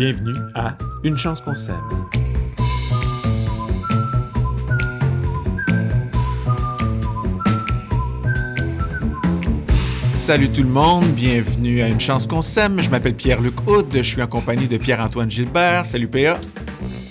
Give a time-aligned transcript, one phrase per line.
[0.00, 1.76] Bienvenue à Une chance qu'on s'aime.
[10.14, 12.80] Salut tout le monde, bienvenue à Une chance qu'on s'aime.
[12.80, 15.84] Je m'appelle Pierre-Luc Houd, je suis en compagnie de Pierre-Antoine Gilbert.
[15.84, 16.40] Salut PA.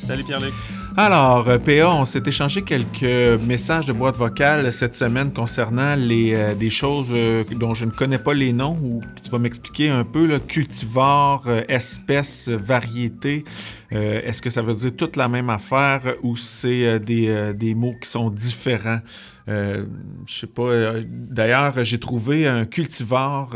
[0.08, 0.56] Salut Pierre-Luc.
[1.02, 6.56] Alors, euh, PA, on s'est échangé quelques messages de boîte vocale cette semaine concernant euh,
[6.56, 10.04] des choses euh, dont je ne connais pas les noms ou tu vas m'expliquer un
[10.04, 13.46] peu, cultivar, espèce, variété.
[13.92, 18.10] Est-ce que ça veut dire toute la même affaire ou c'est des, des, mots qui
[18.10, 19.00] sont différents?
[19.50, 19.86] Euh,
[20.26, 21.00] je sais pas.
[21.06, 23.50] D'ailleurs, j'ai trouvé un cultivar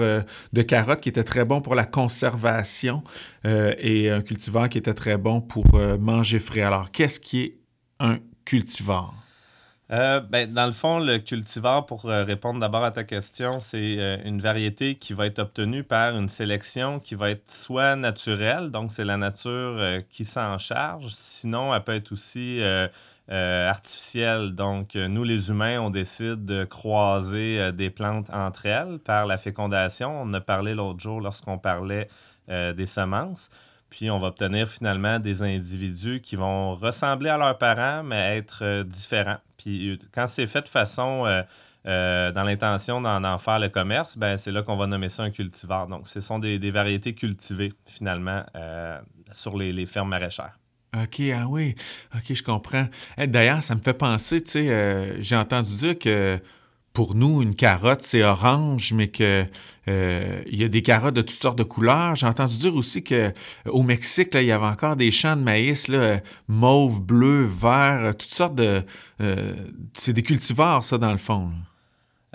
[0.53, 3.03] de carottes qui était très bon pour la conservation
[3.45, 5.66] et un cultivar qui était très bon pour
[5.99, 6.61] manger frais.
[6.61, 7.57] Alors, qu'est-ce qui est
[7.99, 9.13] un cultivar?
[9.91, 13.97] Euh, ben, dans le fond, le cultivar, pour euh, répondre d'abord à ta question, c'est
[13.99, 18.72] euh, une variété qui va être obtenue par une sélection qui va être soit naturelle,
[18.72, 22.59] donc c'est la nature qui s'en charge, sinon elle peut être aussi
[23.29, 24.53] artificielle.
[24.53, 30.21] Donc nous, les humains, on décide de croiser des plantes entre elles par la fécondation.
[30.21, 32.07] On en a parlé l'autre jour lorsqu'on parlait
[32.47, 33.49] des semences.
[33.94, 38.63] Puis on va obtenir finalement des individus qui vont ressembler à leurs parents, mais être
[38.63, 39.38] euh, différents.
[39.55, 41.27] Puis euh, quand c'est fait de façon
[41.85, 45.29] euh, dans l'intention d'en faire le commerce, ben c'est là qu'on va nommer ça un
[45.29, 45.85] cultivar.
[45.85, 48.44] Donc, ce sont des, variétés cultivées, finalement,
[49.31, 50.57] sur les, les, fermes maraîchères.
[50.95, 51.75] OK, ah oui,
[52.16, 52.86] OK, je comprends.
[53.17, 56.39] Eh, d'ailleurs, ça me fait penser, tu sais, j'ai entendu dire que
[56.94, 59.47] pour nous, une carotte, c'est orange, mais qu'il
[59.88, 62.16] euh, y a des carottes de toutes sortes de couleurs.
[62.16, 66.19] J'ai entendu dire aussi qu'au Mexique, il y avait encore des champs de maïs là,
[66.47, 68.83] mauve, bleu, vert, toutes sortes de.
[69.22, 69.53] Euh,
[69.94, 71.52] c'est des cultivars, ça, dans le fond.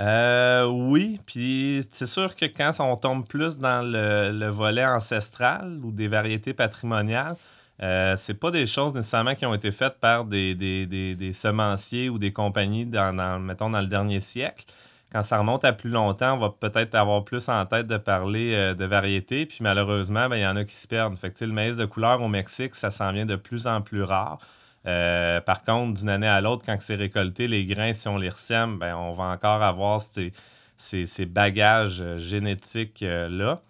[0.01, 5.93] Euh, oui, puis c'est sûr que quand on tombe plus dans le volet ancestral ou
[5.93, 7.37] des variétés patrimoniales,
[7.83, 12.19] euh, c'est pas des choses nécessairement qui ont été faites par des, des, semenciers ou
[12.19, 14.65] des compagnies dans, mettons, dans le dernier siècle.
[15.13, 18.53] Quand ça remonte à plus longtemps, on va peut-être avoir plus en tête de parler
[18.55, 21.17] euh, de variétés, puis malheureusement, ben, il y en a qui se perdent.
[21.17, 24.03] Fait que, le maïs de couleur au Mexique, ça s'en vient de plus en plus
[24.03, 24.39] rare.
[24.87, 28.29] Euh, par contre, d'une année à l'autre, quand c'est récolté, les grains, si on les
[28.29, 30.33] ressème, ben, on va encore avoir ces,
[30.77, 33.63] ces bagages génétiques-là.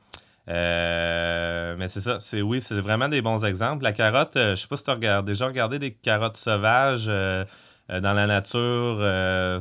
[0.48, 3.84] Euh, mais c'est ça, c'est oui, c'est vraiment des bons exemples.
[3.84, 7.44] La carotte, euh, je sais pas si tu as déjà regardé des carottes sauvages euh,
[7.88, 8.96] dans la nature,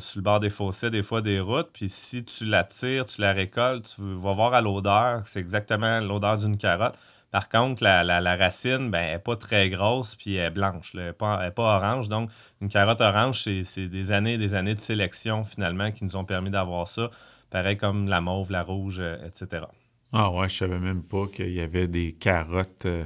[0.01, 1.69] sur le bord des fossés, des fois des routes.
[1.73, 6.01] Puis si tu la tires, tu la récoltes, tu vas voir à l'odeur, c'est exactement
[6.01, 6.95] l'odeur d'une carotte.
[7.31, 10.91] Par contre, la, la, racine, ben, elle n'est pas très grosse, puis elle est blanche,
[10.93, 12.09] elle n'est pas, pas, orange.
[12.09, 12.29] Donc,
[12.61, 16.25] une carotte orange, c'est des années et des années de sélection, finalement, qui nous ont
[16.25, 17.09] permis d'avoir ça.
[17.49, 19.67] Pareil comme la mauve, la rouge, etc.
[20.13, 23.03] Ah ouais, je savais même pas qu'il y avait des carottes euh,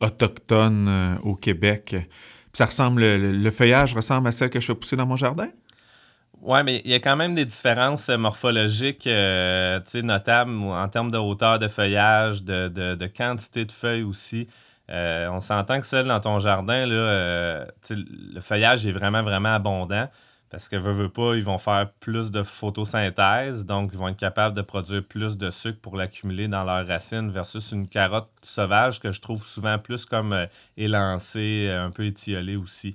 [0.00, 1.96] autochtones euh, au Québec.
[2.52, 5.48] ça ressemble, le, feuillage ressemble à celle que je fais pousser dans mon jardin?
[6.42, 11.18] Oui, mais il y a quand même des différences morphologiques euh, notables en termes de
[11.18, 14.48] hauteur de feuillage, de, quantité de feuilles aussi.
[14.88, 20.08] on s'entend que celle dans ton jardin, là, le feuillage est vraiment, vraiment abondant.
[20.52, 24.18] Parce que veut, veut pas, ils vont faire plus de photosynthèse, donc ils vont être
[24.18, 29.00] capables de produire plus de sucre pour l'accumuler dans leurs racines versus une carotte sauvage
[29.00, 30.46] que je trouve souvent plus comme euh,
[30.76, 32.94] élancée, un peu étiolée aussi.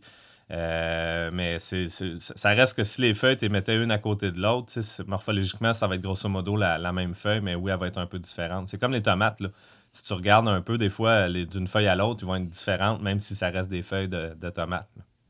[0.52, 4.40] Euh, mais c'est, ça reste que si les feuilles, tu mettaient une à côté de
[4.40, 4.72] l'autre,
[5.08, 8.06] morphologiquement, ça va être grosso modo la, même feuille, mais oui, elle va être un
[8.06, 8.68] peu différente.
[8.70, 9.40] C'est comme les tomates.
[9.40, 9.50] Là.
[9.90, 13.02] Si tu regardes un peu, des fois, d'une feuille à l'autre, ils vont être différentes,
[13.02, 14.88] même si ça reste des feuilles de, tomates.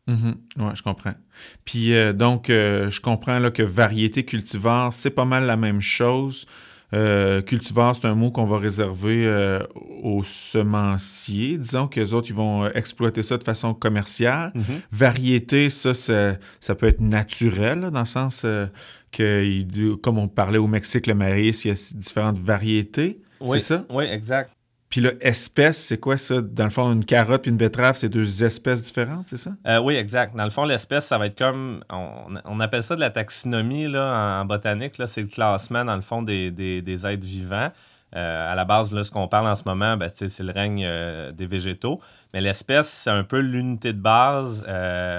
[0.07, 0.35] Mhm.
[0.57, 1.13] Oui, je comprends.
[1.66, 5.81] Puis euh, donc, euh, je comprends là, que variété cultivar, c'est pas mal la même
[5.81, 6.45] chose.
[6.94, 9.28] Euh, cultivar, c'est un mot qu'on va réserver
[10.01, 11.57] aux semenciers.
[11.57, 14.53] Disons que les autres, ils vont exploiter ça de façon commerciale.
[14.56, 14.63] Mhm.
[14.91, 18.46] Variété, ça, ça, peut être naturel, dans le sens
[19.12, 23.22] que, comme on parlait au Mexique, le maïs, il y a différentes variétés.
[23.52, 23.85] c'est ça?
[23.90, 24.53] Oui, exact.
[24.89, 26.41] Puis là, espèce, c'est quoi ça?
[26.41, 29.51] Dans le fond, une carotte et une betterave, c'est deux espèces différentes, c'est ça?
[29.67, 30.35] Euh, oui, exact.
[30.35, 31.84] Dans le fond, l'espèce, ça va être comme.
[31.89, 34.93] On, appelle ça de la taxinomie là, en, botanique.
[35.07, 36.51] C'est le classement, dans le fond, des,
[36.87, 37.69] êtres vivants.
[38.16, 40.85] Euh, à la base, là, ce qu'on parle en ce moment, ben, c'est le règne
[40.85, 41.99] euh, des végétaux.
[42.33, 44.63] Mais l'espèce, c'est un peu l'unité de base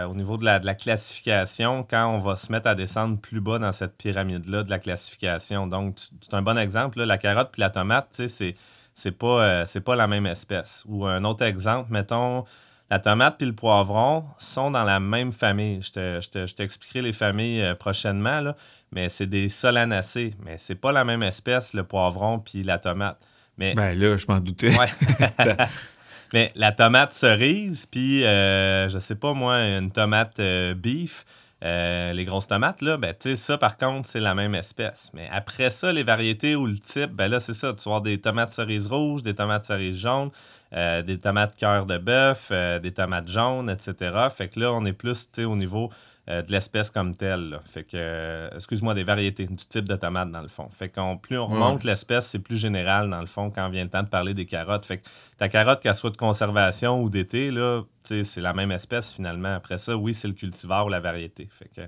[0.09, 3.41] au niveau de la, de la, classification quand on va se mettre à descendre plus
[3.41, 5.67] bas dans cette pyramide-là de la classification.
[5.67, 6.99] Donc, c'est un bon exemple.
[6.99, 8.55] Là, la carotte puis la tomate, c'est
[8.99, 10.83] c'est pas, euh, c'est pas la même espèce.
[10.89, 12.45] Ou un autre exemple, mettons,
[12.91, 15.81] la tomate puis le poivron sont dans la même famille.
[15.81, 18.57] Je, t'expliquerai les familles euh, prochainement, là,
[18.91, 20.35] mais c'est des solanacées.
[20.45, 23.21] Mais c'est pas la même espèce, le poivron puis la tomate.
[23.57, 24.71] Mais, ben là, je m'en doutais.
[26.35, 30.39] Mais la tomate cerise, puis euh, je sais pas moi, une tomate
[30.77, 31.25] beef,
[31.65, 35.11] euh, les grosses tomates, là, ben, tu sais, ça, par contre, c'est la même espèce.
[35.15, 37.73] Mais après ça, les variétés ou le type, ben là, c'est ça.
[37.73, 40.31] Tu vas des tomates cerises rouges, des tomates cerises jaunes,
[40.73, 42.53] des tomates cœur de bœuf,
[42.83, 44.29] des tomates jaunes, etc.
[44.31, 45.91] Fait que là, on est plus, tu sais, au niveau
[46.29, 47.59] euh, de l'espèce comme telle.
[47.65, 50.69] Fait que, euh, excuse-moi, des variétés, du type de tomate dans le fond.
[50.71, 53.89] Fait qu'on plus on remonte l'espèce, c'est plus général dans le fond quand vient le
[53.89, 54.85] temps de parler des carottes.
[54.85, 55.05] Fait que
[55.39, 59.55] ta carotte, qu'elle soit de conservation ou d'été, là, c'est la même espèce finalement.
[59.55, 61.49] Après ça, oui, c'est le cultivar ou la variété.
[61.51, 61.81] Fait que,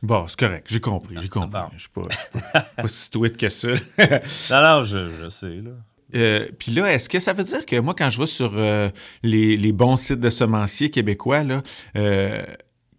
[0.00, 1.58] Bon, c'est correct, j'ai compris, j'ai compris.
[1.74, 2.02] Je suis pas,
[2.76, 3.68] pas si tweet que ça.
[4.50, 5.72] non, non, je, je sais, là.
[6.14, 8.52] Euh, puis là, est-ce que ça veut dire que moi, quand je vais sur
[9.22, 11.62] les, les, bons sites de semenciers québécois, là,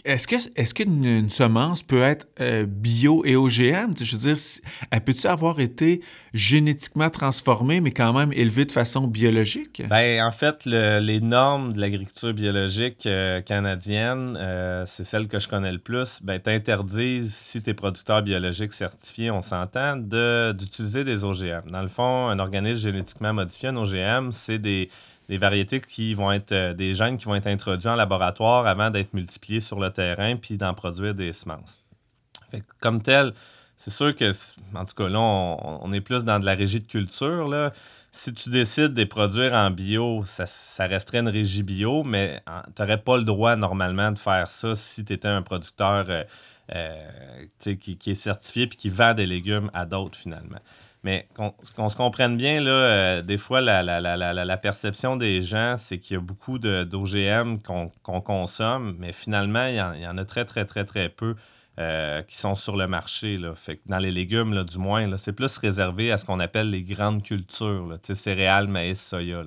[0.06, 3.94] est-ce que est-ce qu'une semence peut être euh, bio et OGM?
[4.00, 4.38] Je veux dire,
[4.92, 6.02] elle peut-tu avoir été
[6.34, 9.82] génétiquement transformée, mais quand même élevée de façon biologique?
[9.90, 15.50] Ben, en fait, les normes de l'agriculture biologique euh, canadienne, euh, c'est celle que je
[15.50, 21.26] connais le plus, ben, t'interdisent, si tu es producteur biologique certifié, on s'entend, d'utiliser des
[21.26, 21.72] OGM.
[21.72, 24.90] Dans le fond, un organisme génétiquement modifié, un OGM, c'est des
[25.30, 28.90] des variétés qui vont être euh, des gènes qui vont être introduits en laboratoire avant
[28.90, 31.80] d'être multipliés sur le terrain puis d'en produire des semences.
[32.82, 33.34] comme tel,
[33.78, 34.32] c'est sûr que,
[34.76, 37.72] en tout cas, là, on, est plus dans de la régie de culture.
[38.12, 42.44] Si tu décides de les produire en bio, ça, resterait une régie bio, mais
[42.76, 46.24] tu n'aurais pas le droit normalement de faire ça si tu étais un producteur euh,
[46.76, 50.60] euh, qui, qui, est certifié et qui vend des légumes à d'autres finalement.
[51.04, 51.30] Mais
[51.76, 56.16] qu'on se comprenne bien, là, euh, des fois, la, la, perception des gens, c'est qu'il
[56.16, 60.84] y a beaucoup d'OGM qu'on consomme, mais finalement, il y, en, a très, très, très,
[60.84, 61.36] très peu
[61.80, 63.38] euh, qui sont sur le marché.
[63.38, 63.56] Là.
[63.56, 66.84] Fait dans les légumes, là, du moins, c'est plus réservé à ce qu'on appelle les
[66.84, 69.44] grandes cultures, céréales, maïs, soya.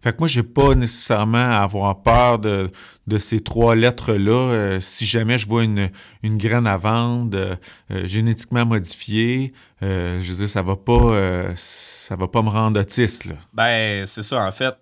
[0.00, 2.70] Fait que moi, j'ai pas nécessairement à avoir peur de,
[3.18, 4.32] ces trois lettres-là.
[4.32, 5.90] Euh, si jamais je vois une,
[6.22, 7.54] une graine à vendre euh,
[7.90, 13.26] euh, génétiquement modifiée, je veux dire, ça va pas ça va pas me rendre autiste.
[13.26, 13.34] Là.
[13.52, 14.74] Ben, c'est ça, en fait.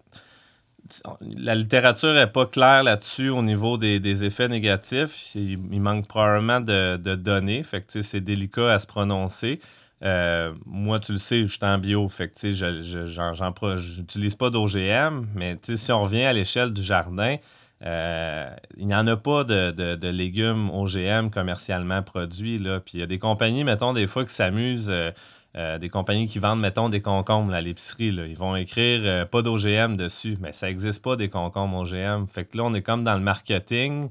[1.21, 5.35] La littérature n'est pas claire là-dessus au niveau des, effets négatifs.
[5.35, 7.65] Il, manque probablement de, de données.
[7.65, 9.59] Fait que c'est délicat à se prononcer.
[10.03, 15.27] Euh, moi, tu le sais, je suis en bio, fait que je n'utilise pas d'OGM,
[15.35, 17.37] mais si on revient à l'échelle du jardin,
[17.85, 22.59] euh, il n'y en a pas de, légumes OGM commercialement produits.
[22.59, 22.81] Là.
[22.81, 26.39] Puis il y a des compagnies, mettons, des fois qui s'amusent, euh, des compagnies qui
[26.39, 28.09] vendent, mettons, des concombres à l'épicerie.
[28.09, 32.27] Ils vont écrire pas d'OGM dessus, mais ça n'existe pas des concombres OGM.
[32.27, 34.11] Fait que là, on est comme dans le marketing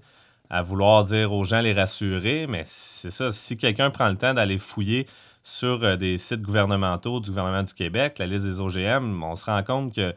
[0.50, 4.34] à vouloir dire aux gens les rassurer, mais c'est ça, si quelqu'un prend le temps
[4.34, 5.08] d'aller fouiller
[5.46, 9.46] sur euh, des sites gouvernementaux du gouvernement du Québec, la liste des OGM, on se
[9.46, 10.14] rend compte que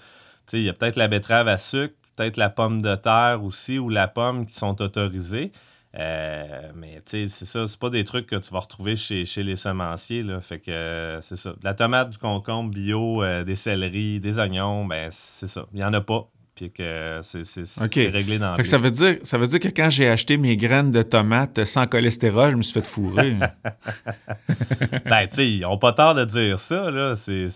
[0.54, 3.90] il y a peut-être la betterave à sucre, peut-être la pomme de terre aussi ou
[3.90, 5.52] la pomme qui sont autorisées.
[5.98, 9.56] Euh, mais c'est ça, c'est pas des trucs que tu vas retrouver chez, chez les
[9.56, 10.22] semenciers.
[10.22, 10.40] Là.
[10.40, 11.52] Fait que euh, c'est ça.
[11.62, 15.66] la tomate, du concombre bio, des céleris, des oignons, ben c'est ça.
[15.74, 19.16] Il n'y en a pas puis que c'est réglé dans fait que ça veut dire
[19.22, 22.62] Ça veut dire que quand j'ai acheté mes graines de tomates sans cholestérol, je me
[22.62, 23.34] suis fait fourrer.
[25.05, 27.15] ben, tu sais, ils n'ont pas tort de dire ça, là.
[27.15, 27.48] C'est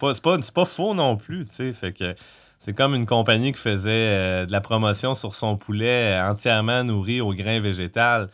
[0.00, 1.72] pas, pas, pas faux non plus, tu sais.
[1.74, 2.14] Fait que
[2.58, 7.20] c'est comme une compagnie qui faisait euh, de la promotion sur son poulet entièrement nourri
[7.20, 8.30] au grain végétal.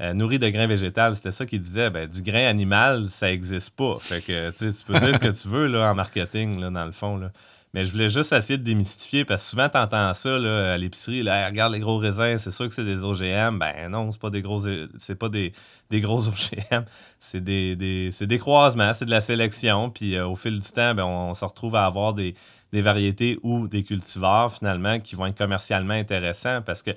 [0.00, 1.90] Euh, nourri de grains végétal, c'était ça qu'il disait.
[1.90, 3.96] Ben, du grain animal, ça n'existe pas.
[4.00, 6.92] Fait que tu peux dire ce que tu veux là, en marketing, là, dans le
[6.92, 7.18] fond.
[7.18, 7.30] Là.
[7.74, 10.78] Mais je voulais juste essayer de démystifier parce que souvent, tu entends ça là, à
[10.78, 11.24] l'épicerie.
[11.24, 13.58] Là, regarde les gros raisins, c'est sûr que c'est des OGM.
[13.58, 14.62] Ben non, c'est pas des gros,
[14.96, 15.52] c'est pas des,
[15.90, 16.84] gros OGM.
[17.18, 19.90] C'est des, des, croisements, c'est de la sélection.
[19.90, 22.36] Puis euh, au fil du temps, ben, on, se retrouve à avoir des,
[22.72, 26.92] variétés ou des cultivars finalement qui vont être commercialement intéressants parce que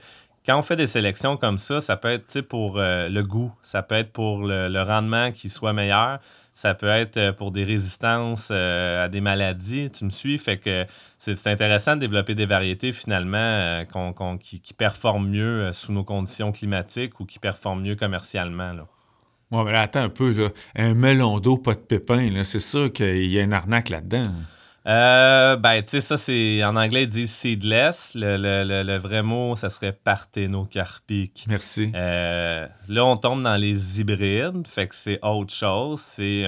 [0.48, 3.84] quand on fait des sélections comme ça, ça peut être pour euh, le goût, ça
[3.84, 6.20] peut être pour le rendement qui soit meilleur,
[6.54, 9.92] ça peut être euh, pour des résistances euh, à des maladies.
[9.92, 10.38] Tu me suis?
[10.38, 10.86] Fait que
[11.18, 13.84] c'est intéressant de développer des variétés finalement
[14.39, 18.72] qui, performent mieux sous nos conditions climatiques ou qui performent mieux commercialement.
[18.72, 18.88] Là.
[19.51, 20.48] mais attends un peu, là.
[20.77, 24.24] Un melon d'eau, pas de pépins, c'est sûr qu'il y a une arnaque là-dedans.
[24.88, 26.63] Euh, ben, tu sais, ça, c'est.
[26.63, 28.13] En anglais, ils disent seedless.
[28.15, 31.46] Le, vrai mot, ça serait parthénocarpique.
[31.50, 31.91] Merci.
[31.94, 34.65] Euh, là, on tombe dans les hybrides.
[34.65, 36.00] Fait que c'est autre chose.
[36.00, 36.46] C'est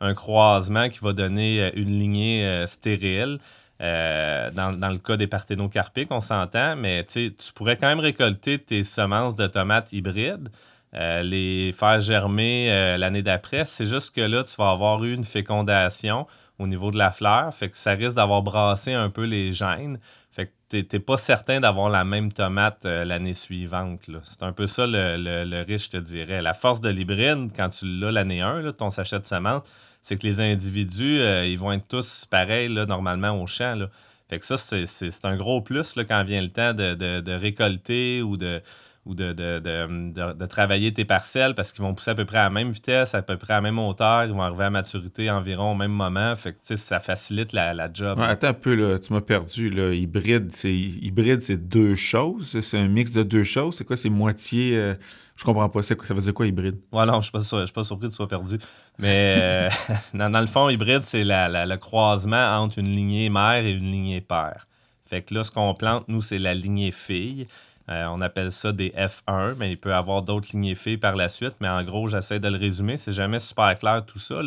[0.00, 3.38] un, croisement qui va donner euh, une lignée stérile.
[3.78, 9.36] dans, le cas des parthénocarpiques, on s'entend, mais tu pourrais quand même récolter tes semences
[9.36, 10.48] de tomates hybrides.
[10.92, 13.64] les faire germer l'année d'après.
[13.64, 16.26] C'est juste que là, tu vas avoir eu une fécondation
[16.58, 17.52] au niveau de la fleur.
[17.54, 19.98] Fait que ça risque d'avoir brassé un peu les gènes.
[20.30, 24.00] Fait que t'es pas certain d'avoir la même tomate euh, l'année suivante.
[24.22, 26.42] C'est un peu ça le, le, riche, je te dirais.
[26.42, 29.62] La force de l'hybride, quand tu l'as l'année 1, ton sachet de semences,
[30.02, 33.86] c'est que les individus, euh, ils vont être tous pareils là, normalement au champ.
[34.28, 38.36] Fait que ça, c'est un gros plus là, quand vient le temps de récolter ou
[38.36, 38.60] de,
[39.06, 42.50] ou de, de, travailler tes parcelles parce qu'ils vont pousser à peu près à la
[42.50, 45.72] même vitesse, à peu près à la même hauteur, ils vont arriver à maturité environ
[45.72, 46.34] au même moment.
[46.34, 48.20] Fait que ça facilite la, la job.
[48.20, 49.70] attends un peu, là, tu m'as perdu.
[49.70, 49.94] Là.
[49.94, 52.58] Hybride, c'est hybride, c'est deux choses?
[52.60, 53.76] C'est un mix de deux choses?
[53.76, 53.96] C'est quoi?
[53.96, 54.76] C'est moitié.
[54.76, 54.94] Euh,
[55.36, 55.82] je comprends pas.
[55.82, 56.78] Ça veut dire quoi hybride?
[56.90, 58.58] Ouais, non, je suis pas, suis pas surpris que tu sois perdu.
[58.98, 59.68] Mais euh,
[60.14, 64.20] dans, le fond, hybride, c'est la, le croisement entre une lignée mère et une lignée
[64.20, 64.66] père.
[65.04, 67.46] Fait que là, ce qu'on plante, nous, c'est la lignée fille.
[67.88, 71.14] Euh, on appelle ça des F1, mais il peut y avoir d'autres lignées filles par
[71.14, 71.54] la suite.
[71.60, 72.98] Mais en gros, j'essaie de le résumer.
[72.98, 74.40] C'est jamais super clair tout ça.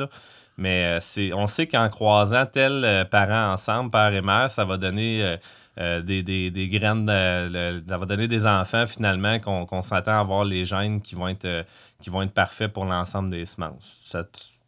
[0.58, 4.66] Mais euh, c'est, on sait qu'en croisant tel euh, parent ensemble, père et mère, ça
[4.66, 5.38] va donner
[5.78, 11.16] des, graines, ça va donner des enfants finalement qu'on, s'attend à avoir les gènes qui
[11.16, 11.66] vont être,
[12.34, 14.14] parfaits pour l'ensemble des semences.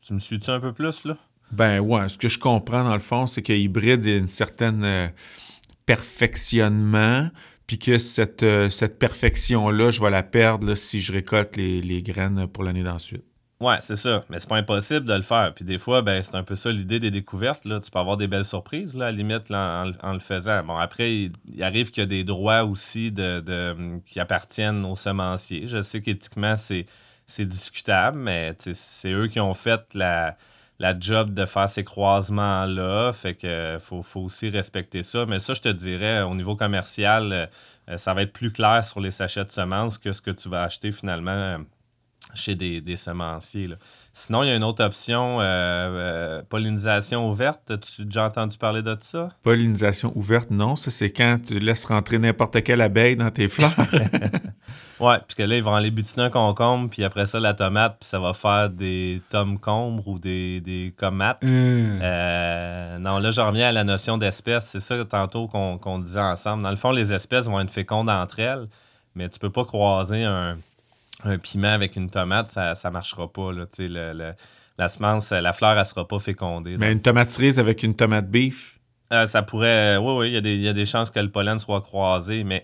[0.01, 1.17] tu, me suis-tu un peu plus là?
[1.51, 5.11] Ben ouais, ce que je comprends dans le fond, c'est que hybride, a une certaine
[5.85, 7.27] perfectionnement,
[7.67, 12.47] puis que cette, euh, cette perfection-là, je vais la perdre si je récolte les, graines
[12.47, 13.23] pour l'année d'ensuite.
[13.59, 14.25] Ouais, c'est ça.
[14.29, 15.53] Mais c'est pas impossible de le faire.
[15.53, 17.63] Puis des fois, ben, c'est un peu ça l'idée des découvertes.
[17.65, 17.79] Là.
[17.79, 20.63] Tu peux avoir des belles surprises, là, à la limite, en, le faisant.
[20.63, 25.67] Bon, après, il, arrive qu'il y a des droits aussi de, qui appartiennent aux semenciers.
[25.67, 26.87] Je sais qu'éthiquement, c'est,
[27.27, 30.35] c'est discutable, mais c'est eux qui ont fait la,
[30.81, 33.13] la job de faire ces croisements-là.
[33.13, 35.27] Fait que faut, aussi respecter ça.
[35.27, 37.31] Mais ça, je te dirais, au niveau commercial,
[37.87, 40.49] euh, ça va être plus clair sur les sachets de semences que ce que tu
[40.49, 41.57] vas acheter finalement euh,
[42.33, 43.69] chez des, semenciers.
[44.13, 47.71] Sinon, il y a une autre option, euh, euh, pollinisation ouverte.
[47.71, 49.29] As-tu déjà entendu parler de ça?
[49.43, 50.75] Pollinisation ouverte, non.
[50.75, 53.75] Ça, c'est quand tu laisses rentrer n'importe quelle abeille dans tes fleurs.
[55.01, 57.97] ouais, puis que là, ils vont aller butiner un concombre, puis après ça, la tomate,
[57.99, 61.43] puis ça va faire des tomes-combres ou des, des comates.
[61.43, 61.99] Hmm.
[62.01, 64.65] Euh, non, là, j'en reviens à la notion d'espèce.
[64.65, 66.63] C'est ça, tantôt, qu'on disait ensemble.
[66.63, 68.67] Dans le fond, les espèces vont être fécondes entre elles,
[69.15, 70.57] mais tu peux pas croiser un
[71.23, 73.51] un piment avec une tomate, ça ne marchera pas.
[73.51, 74.33] Là, le,
[74.77, 76.77] la semence, la fleur, elle ne sera pas fécondée.
[76.77, 78.79] Mais une tomate cerise avec une tomate beef?
[79.13, 79.97] Euh, ça pourrait.
[79.97, 82.63] Oui, oui, il y, a des chances que le pollen soit croisé, mais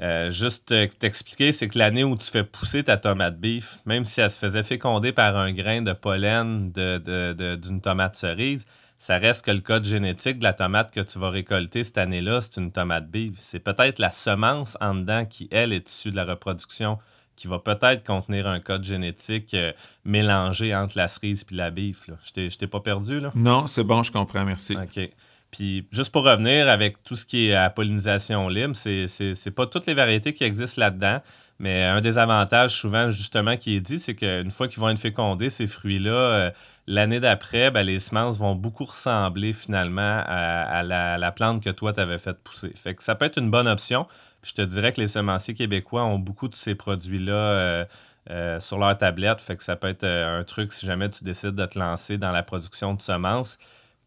[0.00, 4.20] euh, juste t'expliquer, c'est que l'année où tu fais pousser ta tomate beef, même si
[4.20, 8.66] elle se faisait féconder par un grain de pollen d'une de, de, tomate cerise,
[8.98, 12.40] ça reste que le code génétique de la tomate que tu vas récolter cette année-là,
[12.40, 13.34] c'est une tomate beef.
[13.36, 16.98] C'est peut-être la semence en dedans qui, elle, est issue de la reproduction
[17.36, 19.72] qui va peut-être contenir un code génétique euh,
[20.04, 22.08] mélangé entre la cerise et la bif.
[22.24, 23.32] Je t'ai pas perdu, là?
[23.34, 24.76] Non, c'est bon, je comprends, merci.
[24.76, 25.10] OK.
[25.52, 29.86] Puis, juste pour revenir avec tout ce qui est à pollinisation libre, c'est pas toutes
[29.86, 31.20] les variétés qui existent là-dedans,
[31.60, 34.98] mais un des avantages, souvent, justement, qui est dit, c'est qu'une fois qu'ils vont être
[34.98, 36.50] fécondés, ces fruits-là, euh,
[36.88, 41.92] l'année d'après, ben, les semences vont beaucoup ressembler finalement à, la, la, plante que toi,
[41.92, 42.72] tu avais fait pousser.
[42.74, 44.08] Fait que ça peut être une bonne option
[44.42, 47.84] je te dirais que les semenciers québécois ont beaucoup de ces produits-là euh,
[48.30, 49.40] euh, sur leur tablette.
[49.40, 52.32] Fait que ça peut être un truc si jamais tu décides de te lancer dans
[52.32, 53.58] la production de semences,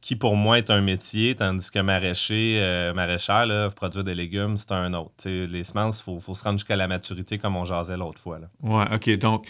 [0.05, 4.71] qui pour moi est un métier, tandis que maraîcher, maraîchère, là, produire des légumes, c'est
[4.71, 5.27] un autre.
[5.27, 8.38] les semences, il faut, faut, se rendre jusqu'à la maturité comme on jasait l'autre fois.
[8.38, 8.47] Là.
[8.62, 9.17] Ouais, OK.
[9.17, 9.47] Donc,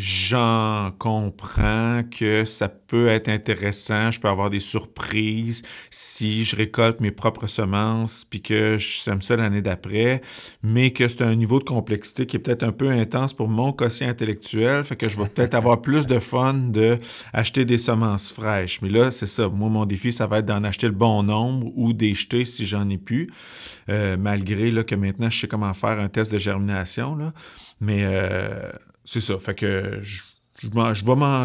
[0.00, 7.00] J'en comprends que ça peut être intéressant, je peux avoir des surprises si je récolte
[7.00, 10.20] mes propres semences puis que je sème ça l'année d'après,
[10.62, 13.72] mais que c'est un niveau de complexité qui est peut-être un peu intense pour mon
[13.72, 16.96] quotient intellectuel, fait que je vais peut-être avoir plus de fun de
[17.32, 18.80] acheter des semences fraîches.
[18.82, 21.72] Mais là, c'est ça, moi mon défi ça va être d'en acheter le bon nombre
[21.74, 23.28] ou des si j'en ai plus,
[23.88, 27.32] euh, malgré là, que maintenant je sais comment faire un test de germination là,
[27.80, 28.70] mais euh,
[29.08, 29.38] c'est ça.
[29.38, 30.22] Fait que je,
[30.60, 31.04] je, je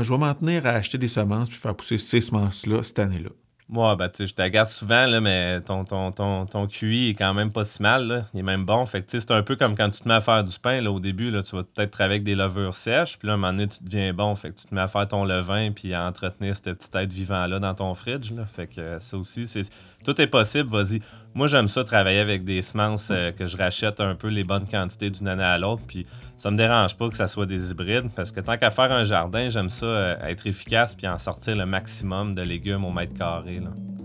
[0.09, 3.29] vais m'en tenir à acheter des semences puis faire pousser ces semences-là cette année-là.
[3.69, 7.51] Moi, ben, je t'agace souvent, là, mais ton, ton, ton, ton QI est quand même
[7.51, 8.07] pas si mal.
[8.07, 8.21] Là.
[8.33, 8.85] Il est même bon.
[8.85, 10.81] Fait que c'est un peu comme quand tu te mets à faire du pain.
[10.81, 13.17] Là, au début, là, tu vas peut-être travailler avec des levures sèches.
[13.17, 14.35] Puis là, à un moment donné, tu deviens bon.
[14.35, 17.13] Fait que tu te mets à faire ton levain puis à entretenir cette petite être
[17.13, 18.31] vivant-là dans ton fridge.
[18.31, 18.45] Là.
[18.45, 19.63] Fait que ça aussi, c'est.
[20.03, 20.99] Tout est possible, vas-y.
[21.33, 24.67] Moi, j'aime ça travailler avec des semences euh, que je rachète un peu les bonnes
[24.67, 25.81] quantités d'une année à l'autre.
[25.87, 26.05] Puis
[26.37, 29.03] ça me dérange pas que ça soit des hybrides parce que tant qu'à faire un
[29.03, 33.13] jardin, j'aime ça euh, être efficace puis en sortir le maximum de légumes au mètre
[33.13, 33.52] carré.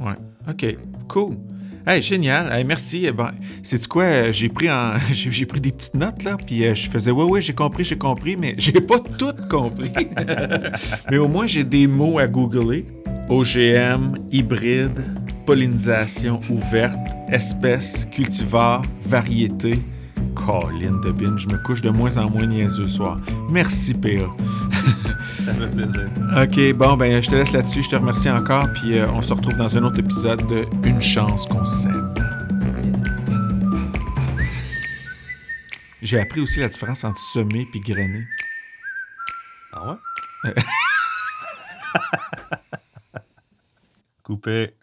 [0.01, 0.15] Ouais.
[0.49, 0.77] OK.
[1.09, 1.37] Cool.
[1.87, 2.53] Hey, génial.
[2.53, 3.07] Hey, merci.
[3.07, 3.31] Eh ben,
[3.63, 4.05] c'est quoi?
[4.05, 4.69] Euh, j'ai pris
[5.13, 8.37] j'ai pris des petites notes là, puis je faisais ouais, ouais, j'ai compris, j'ai compris,
[8.37, 9.91] mais j'ai pas tout compris.
[11.11, 12.87] mais au moins j'ai des mots à googler.
[13.31, 15.05] OGM, hybride,
[15.45, 16.99] pollinisation ouverte,
[17.31, 19.79] espèces, cultivars, variétés.
[20.35, 23.21] Colin de bin, je me couche de moins en moins niaiseux ce soir.
[23.51, 24.29] Merci, PA.
[25.49, 26.11] Ça fait plaisir.
[26.37, 27.83] OK, bon, ben, je te laisse là-dessus.
[27.83, 28.67] Je te remercie encore.
[28.75, 32.15] Puis euh, on se retrouve dans un autre épisode de Une chance qu'on s'aime.
[36.03, 38.27] J'ai appris aussi la différence entre semer et grainer.
[39.73, 39.97] Ah
[40.45, 40.55] ouais?
[44.23, 44.75] Coupé.